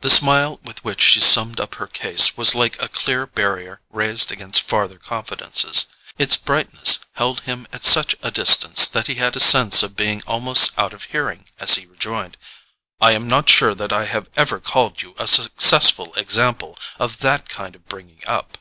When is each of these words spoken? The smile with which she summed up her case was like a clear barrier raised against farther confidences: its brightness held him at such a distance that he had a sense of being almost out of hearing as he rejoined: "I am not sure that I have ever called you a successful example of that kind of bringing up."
The 0.00 0.08
smile 0.08 0.58
with 0.62 0.82
which 0.86 1.02
she 1.02 1.20
summed 1.20 1.60
up 1.60 1.74
her 1.74 1.86
case 1.86 2.34
was 2.34 2.54
like 2.54 2.80
a 2.80 2.88
clear 2.88 3.26
barrier 3.26 3.82
raised 3.90 4.32
against 4.32 4.62
farther 4.62 4.98
confidences: 4.98 5.84
its 6.16 6.34
brightness 6.38 7.00
held 7.16 7.42
him 7.42 7.66
at 7.70 7.84
such 7.84 8.16
a 8.22 8.30
distance 8.30 8.88
that 8.88 9.06
he 9.06 9.16
had 9.16 9.36
a 9.36 9.40
sense 9.40 9.82
of 9.82 9.94
being 9.96 10.22
almost 10.26 10.70
out 10.78 10.94
of 10.94 11.02
hearing 11.12 11.44
as 11.58 11.74
he 11.74 11.84
rejoined: 11.84 12.38
"I 13.02 13.12
am 13.12 13.28
not 13.28 13.50
sure 13.50 13.74
that 13.74 13.92
I 13.92 14.06
have 14.06 14.30
ever 14.34 14.60
called 14.60 15.02
you 15.02 15.14
a 15.18 15.28
successful 15.28 16.14
example 16.14 16.78
of 16.98 17.18
that 17.18 17.50
kind 17.50 17.76
of 17.76 17.86
bringing 17.86 18.22
up." 18.26 18.56